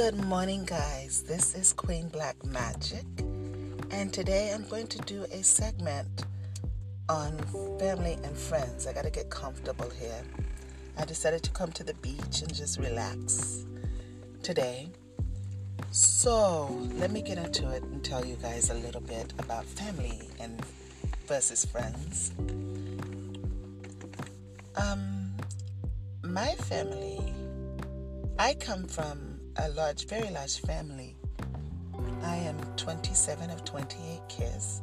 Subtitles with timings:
[0.00, 1.24] Good morning, guys.
[1.28, 3.04] This is Queen Black Magik,
[3.90, 6.24] and today I'm going to do a segment
[7.10, 7.36] on
[7.78, 8.86] family and friends.
[8.86, 10.22] I got to get comfortable here.
[10.96, 13.66] I decided to come to the beach and just relax
[14.42, 14.88] today.
[15.90, 20.30] So, let me get into it and tell you guys a little bit about family
[20.40, 20.64] and
[21.26, 22.32] versus friends.
[24.76, 25.34] Um,
[26.22, 27.34] my family,
[28.38, 31.16] I come from a large, very large family.
[32.22, 34.82] I am 27 of 28 kids,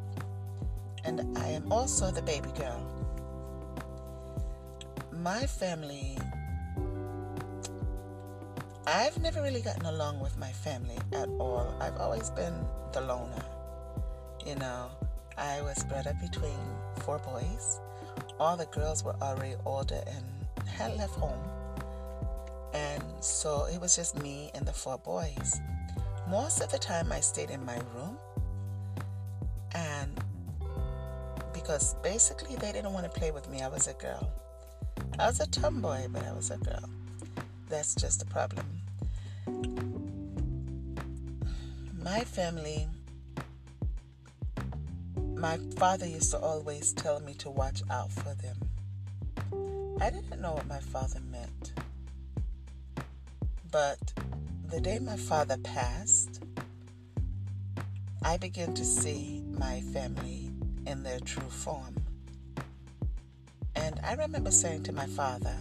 [1.04, 2.82] and I am also the baby girl.
[5.12, 6.16] My family,
[8.86, 11.74] I've never really gotten along with my family at all.
[11.80, 12.54] I've always been
[12.92, 13.44] the loner.
[14.46, 14.90] You know,
[15.36, 16.58] I was brought up between
[17.00, 17.80] four boys.
[18.38, 21.57] All the girls were already older and had left home
[22.72, 25.60] and so it was just me and the four boys.
[26.28, 28.18] Most of the time, I stayed in my room.
[29.74, 30.20] And
[31.52, 34.30] because basically they didn't want to play with me, I was a girl.
[35.18, 36.88] I was a tomboy, but I was a girl.
[37.68, 38.66] That's just the problem.
[42.02, 42.88] My family,
[45.16, 48.56] my father used to always tell me to watch out for them.
[50.00, 51.27] I didn't know what my father meant.
[53.70, 53.98] But
[54.70, 56.42] the day my father passed,
[58.22, 60.50] I began to see my family
[60.86, 61.96] in their true form.
[63.74, 65.54] And I remember saying to my father,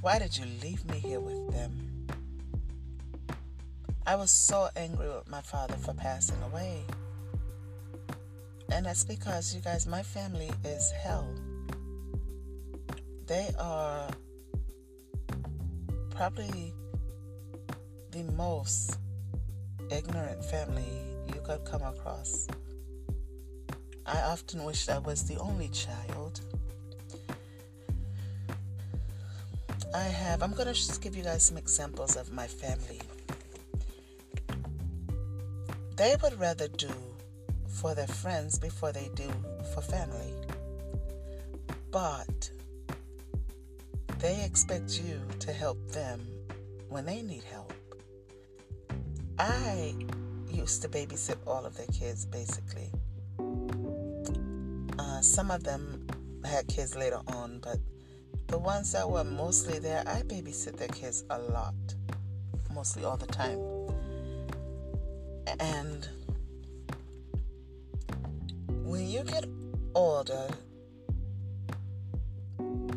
[0.00, 2.06] Why did you leave me here with them?
[4.06, 6.82] I was so angry with my father for passing away.
[8.72, 11.28] And that's because, you guys, my family is hell.
[13.26, 14.08] They are
[16.20, 16.74] probably
[18.10, 18.98] the most
[19.90, 20.84] ignorant family
[21.34, 22.46] you could come across.
[24.04, 26.42] I often wish I was the only child.
[29.94, 33.00] I have, I'm going to just give you guys some examples of my family.
[35.96, 36.92] They would rather do
[37.66, 39.30] for their friends before they do
[39.72, 40.34] for family.
[41.90, 42.50] But
[44.20, 46.20] they expect you to help them
[46.88, 47.72] when they need help.
[49.38, 49.94] I
[50.50, 52.90] used to babysit all of their kids basically.
[54.98, 56.06] Uh, some of them
[56.44, 57.78] had kids later on, but
[58.48, 61.74] the ones that were mostly there, I babysit their kids a lot,
[62.74, 63.58] mostly all the time.
[65.58, 66.06] And
[68.84, 69.46] when you get
[69.94, 70.48] older,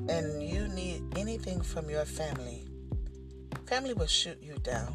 [0.09, 0.52] and you
[1.43, 2.63] anything from your family,
[3.65, 4.93] family will shoot you down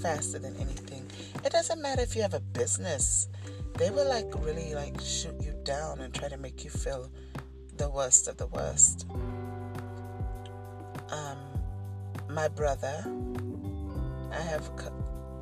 [0.00, 1.04] faster than anything.
[1.44, 3.26] It doesn't matter if you have a business.
[3.74, 7.10] They will like really like shoot you down and try to make you feel
[7.78, 9.06] the worst of the worst.
[11.10, 11.38] Um,
[12.30, 13.04] my brother,
[14.30, 14.70] I have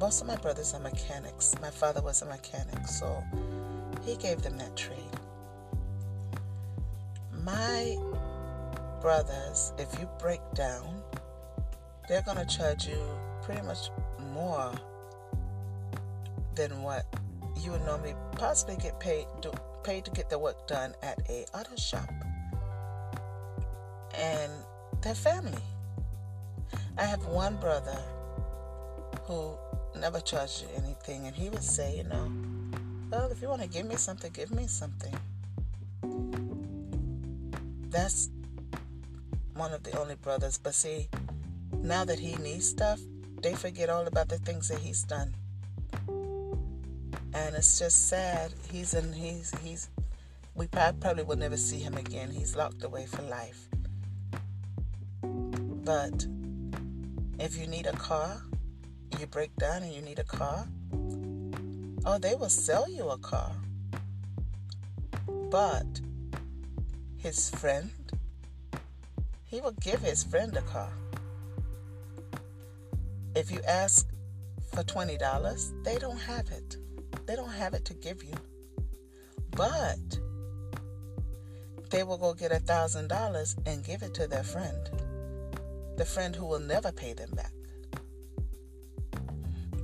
[0.00, 1.54] most of my brothers are mechanics.
[1.60, 3.22] My father was a mechanic, so
[4.06, 4.98] he gave them that trade.
[7.44, 7.98] My
[9.04, 11.02] brothers, if you break down,
[12.08, 12.96] they're going to charge you
[13.42, 13.90] pretty much
[14.32, 14.72] more
[16.54, 17.04] than what
[17.60, 21.44] you would normally possibly get paid do, paid to get the work done at a
[21.52, 22.10] auto shop.
[24.16, 24.50] And
[25.02, 25.62] their family.
[26.96, 27.98] I have one brother
[29.24, 29.54] who
[30.00, 32.32] never charged you anything, and he would say, you know,
[33.10, 35.14] well, if you want to give me something, give me something.
[37.90, 38.30] That's
[39.54, 40.58] one of the only brothers.
[40.58, 41.08] But see,
[41.82, 43.00] now that he needs stuff,
[43.42, 45.34] they forget all about the things that he's done.
[46.08, 48.52] And it's just sad.
[48.70, 49.88] He's in, he's, he's,
[50.54, 52.30] we probably will never see him again.
[52.30, 53.68] He's locked away for life.
[55.22, 56.26] But
[57.38, 58.42] if you need a car,
[59.18, 60.66] you break down and you need a car,
[62.04, 63.52] oh, they will sell you a car.
[65.50, 66.00] But
[67.18, 67.90] his friend
[69.46, 70.92] he will give his friend a car.
[73.34, 74.08] If you ask
[74.72, 76.76] for $20, they don't have it.
[77.26, 78.34] They don't have it to give you.
[79.50, 80.18] But
[81.90, 84.90] they will go get a $1,000 and give it to their friend,
[85.96, 87.52] the friend who will never pay them back.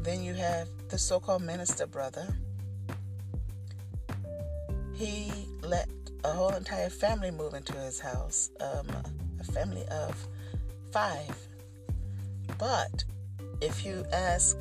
[0.02, 2.26] Then you have the so called minister brother.
[4.94, 5.30] He
[5.62, 5.88] let
[6.24, 8.50] a whole entire family move into his house.
[8.60, 8.88] Um,
[9.40, 10.28] a family of
[10.92, 11.34] five.
[12.58, 13.04] But
[13.60, 14.56] if you ask,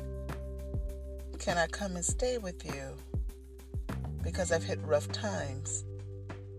[1.38, 2.96] Can I come and stay with you?
[4.22, 5.84] Because I've hit rough times,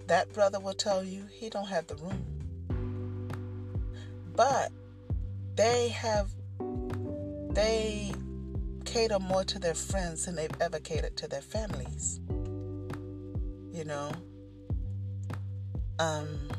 [0.08, 2.26] that brother will tell you he don't have the room.
[4.36, 4.72] But
[5.56, 6.32] they have
[7.54, 8.12] they
[8.86, 12.20] cater more to their friends than they've ever catered to their families.
[13.72, 14.12] You know?
[16.00, 16.50] Um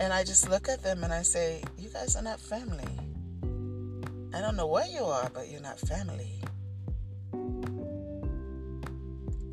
[0.00, 2.84] and I just look at them and I say, You guys are not family.
[4.34, 6.32] I don't know where you are, but you're not family.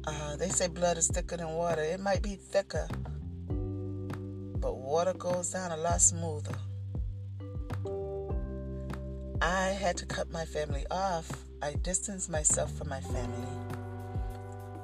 [0.06, 1.84] Uh, they say blood is thicker than water.
[1.84, 2.88] It might be thicker,
[3.48, 6.56] but water goes down a lot smoother.
[9.42, 11.30] I had to cut my family off.
[11.62, 13.48] I distanced myself from my family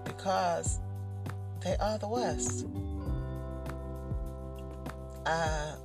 [0.04, 0.80] because
[1.64, 2.66] they are the worst.
[5.28, 5.76] Uh,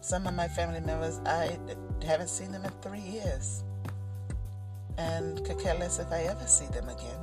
[0.00, 1.56] some of my family members, I
[2.04, 3.62] haven't seen them in three years.
[4.98, 7.20] And could care less if I ever see them again.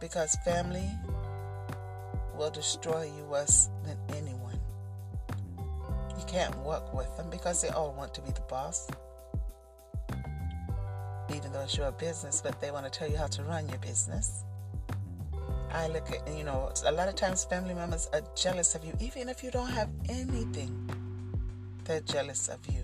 [0.00, 0.90] Because family
[2.36, 4.58] will destroy you worse than anyone.
[6.18, 8.88] You can't work with them because they all want to be the boss.
[11.32, 13.78] Even though it's your business, but they want to tell you how to run your
[13.78, 14.42] business.
[15.72, 18.92] I look at, you know, a lot of times family members are jealous of you,
[19.00, 20.90] even if you don't have anything.
[21.84, 22.82] They're jealous of you.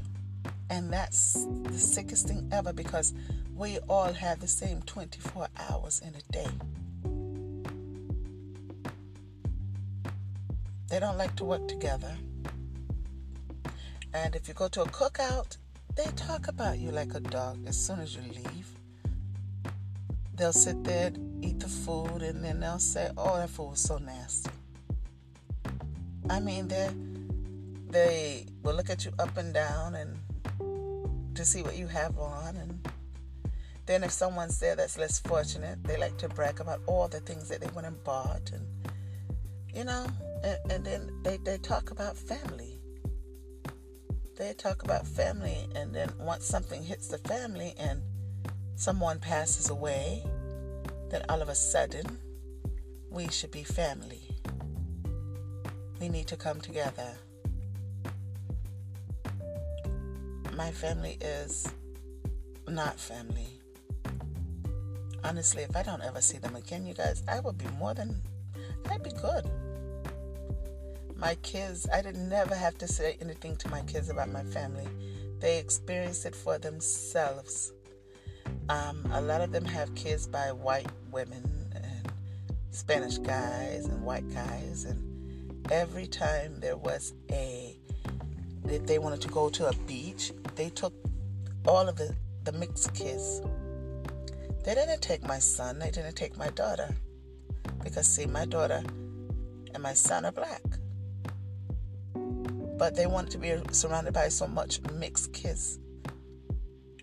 [0.70, 3.14] And that's the sickest thing ever because
[3.54, 6.48] we all have the same 24 hours in a day.
[10.88, 12.16] They don't like to work together.
[14.14, 15.56] And if you go to a cookout,
[15.96, 18.75] they talk about you like a dog as soon as you leave.
[20.36, 23.98] They'll sit there, eat the food, and then they'll say, Oh, that food was so
[23.98, 24.50] nasty.
[26.28, 26.90] I mean, they
[27.88, 30.18] they will look at you up and down and
[31.34, 32.88] to see what you have on and
[33.86, 37.48] then if someone's there that's less fortunate they like to brag about all the things
[37.48, 38.66] that they went and bought and
[39.74, 40.06] you know
[40.42, 42.78] and, and then they, they talk about family
[44.36, 48.02] they talk about family and then once something hits the family and
[48.76, 50.22] someone passes away
[51.10, 52.06] then all of a sudden
[53.10, 54.30] we should be family
[56.00, 57.16] we need to come together
[60.56, 61.68] my family is
[62.68, 63.60] not family.
[65.22, 68.22] Honestly, if I don't ever see them again, you guys, I would be more than,
[68.90, 69.44] I'd be good.
[71.14, 74.86] My kids, I didn't never have to say anything to my kids about my family.
[75.40, 77.72] They experienced it for themselves.
[78.68, 81.42] Um, a lot of them have kids by white women
[81.74, 82.12] and
[82.70, 84.84] Spanish guys and white guys.
[84.84, 87.76] And every time there was a,
[88.64, 90.92] if they wanted to go to a beach, they took
[91.66, 92.14] all of the,
[92.44, 93.40] the mixed kids.
[94.64, 96.92] They didn't take my son, they didn't take my daughter.
[97.84, 98.82] Because, see, my daughter
[99.74, 100.62] and my son are black.
[102.14, 105.78] But they wanted to be surrounded by so much mixed kids.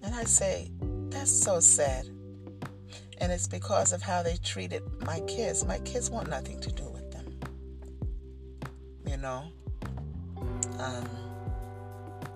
[0.01, 0.69] And I say,
[1.13, 2.09] that's so sad.
[3.19, 5.65] And it's because of how they treated my kids.
[5.65, 7.39] My kids want nothing to do with them.
[9.07, 9.45] You know?
[10.79, 11.09] Um,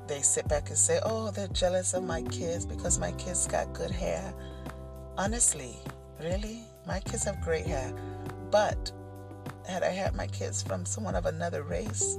[0.07, 3.73] they sit back and say, oh, they're jealous of my kids because my kids got
[3.73, 4.33] good hair.
[5.17, 5.75] Honestly,
[6.21, 6.61] really?
[6.85, 7.93] My kids have great hair.
[8.49, 8.91] But
[9.67, 12.17] had I had my kids from someone of another race,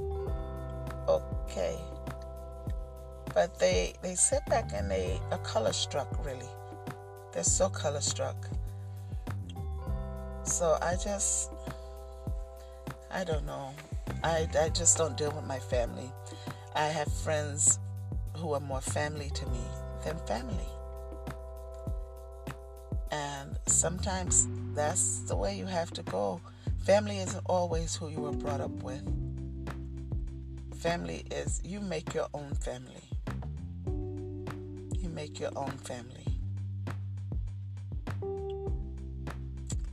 [1.08, 1.78] okay.
[3.32, 6.48] But they they sit back and they are color struck really.
[7.38, 8.48] They're so color struck.
[10.42, 11.52] So I just
[13.12, 13.72] I don't know.
[14.24, 16.10] I I just don't deal with my family.
[16.74, 17.78] I have friends
[18.36, 19.60] who are more family to me
[20.04, 20.68] than family.
[23.12, 26.40] And sometimes that's the way you have to go.
[26.84, 29.04] Family isn't always who you were brought up with.
[30.74, 33.08] Family is, you make your own family.
[34.98, 36.37] You make your own family.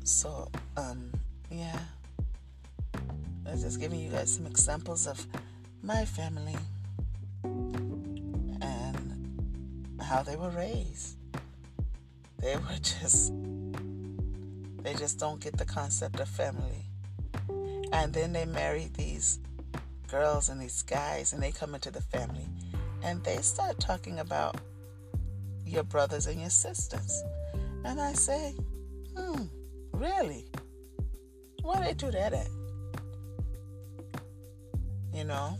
[0.05, 0.47] So,
[0.77, 1.11] um,
[1.49, 1.79] yeah.
[2.93, 5.25] I was just giving you guys some examples of
[5.81, 6.55] my family
[8.61, 11.17] and how they were raised.
[12.37, 13.33] They were just,
[14.83, 16.85] they just don't get the concept of family.
[17.91, 19.39] And then they marry these
[20.07, 22.47] girls and these guys, and they come into the family,
[23.03, 24.57] and they start talking about
[25.65, 27.23] your brothers and your sisters.
[27.83, 28.53] And I say,
[29.17, 29.45] hmm,
[29.95, 30.45] really?
[31.61, 32.47] Why they do that at?
[35.13, 35.57] You know,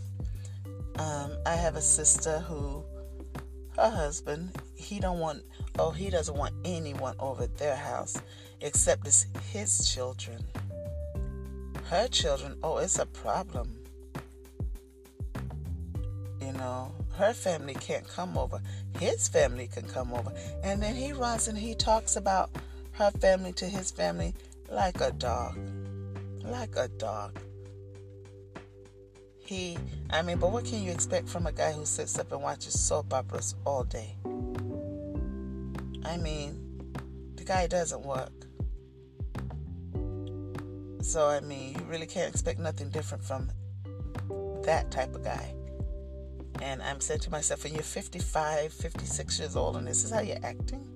[0.98, 2.84] um, I have a sister who
[3.76, 5.42] her husband, he don't want
[5.78, 8.16] oh he doesn't want anyone over their house
[8.60, 10.44] except it's his children.
[11.84, 13.78] Her children, oh it's a problem.
[16.40, 18.60] You know, her family can't come over.
[18.98, 20.32] His family can come over.
[20.62, 22.50] And then he runs and he talks about
[22.96, 24.34] her family to his family
[24.70, 25.58] like a dog.
[26.42, 27.38] Like a dog.
[29.38, 29.76] He,
[30.10, 32.80] I mean, but what can you expect from a guy who sits up and watches
[32.80, 34.16] soap operas all day?
[36.04, 36.90] I mean,
[37.36, 38.32] the guy doesn't work.
[41.02, 43.50] So, I mean, you really can't expect nothing different from
[44.64, 45.54] that type of guy.
[46.62, 50.20] And I'm saying to myself, when you're 55, 56 years old, and this is how
[50.20, 50.95] you're acting,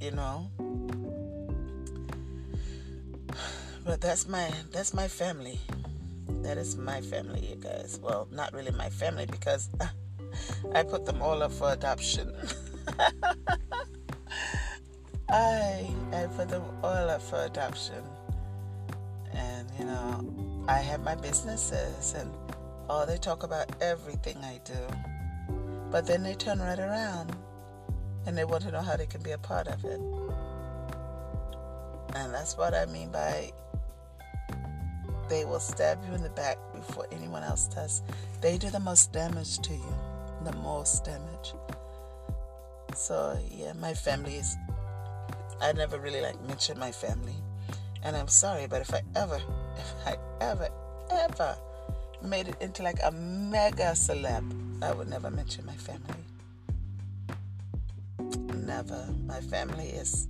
[0.00, 0.50] you know.
[3.84, 5.58] But that's my that's my family.
[6.42, 7.98] That is my family, you guys.
[8.02, 9.68] Well, not really my family because
[10.74, 12.32] I put them all up for adoption.
[15.28, 18.02] I I put them all up for adoption.
[19.32, 22.30] And you know, I have my businesses and
[22.88, 24.78] oh they talk about everything I do.
[25.90, 27.36] But then they turn right around
[28.30, 30.00] and they want to know how they can be a part of it.
[32.14, 33.50] And that's what I mean by
[35.28, 38.02] they will stab you in the back before anyone else does.
[38.40, 39.94] They do the most damage to you,
[40.44, 41.54] the most damage.
[42.94, 44.56] So yeah, my family is.
[45.60, 47.34] I never really like mention my family,
[48.04, 49.40] and I'm sorry, but if I ever,
[49.76, 50.68] if I ever,
[51.10, 51.56] ever
[52.22, 54.44] made it into like a mega celeb,
[54.84, 56.29] I would never mention my family.
[58.70, 59.04] Never.
[59.26, 60.28] My family is.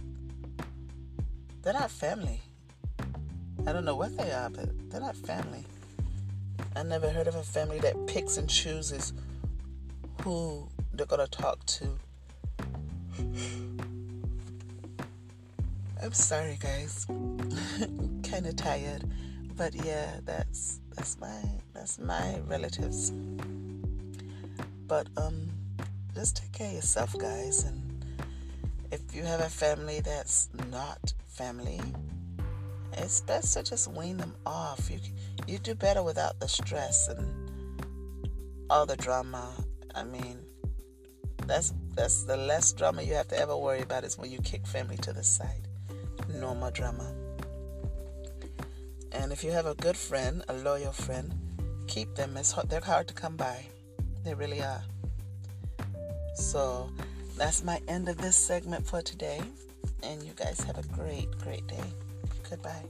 [1.60, 2.40] They're not family.
[3.66, 5.66] I don't know what they are, but they're not family.
[6.74, 9.12] I never heard of a family that picks and chooses
[10.22, 11.98] who they're going to talk to.
[16.02, 17.04] I'm sorry, guys.
[18.22, 19.04] kind of tired,
[19.54, 21.42] but yeah, that's that's my
[21.74, 23.12] that's my relatives.
[24.88, 25.50] But um,
[26.14, 27.89] just take care of yourself, guys, and
[28.92, 31.80] if you have a family that's not family,
[32.94, 34.90] it's best to just wean them off.
[34.90, 34.98] You
[35.46, 37.82] you do better without the stress and
[38.68, 39.52] all the drama.
[39.94, 40.38] I mean,
[41.46, 44.66] that's that's the less drama you have to ever worry about is when you kick
[44.66, 45.68] family to the side.
[46.28, 47.12] No more drama.
[49.12, 51.34] And if you have a good friend, a loyal friend,
[51.88, 52.36] keep them.
[52.36, 53.66] It's they're hard to come by.
[54.24, 54.82] They really are.
[56.34, 56.90] So
[57.40, 59.40] that's my end of this segment for today.
[60.02, 61.84] And you guys have a great, great day.
[62.50, 62.84] Goodbye.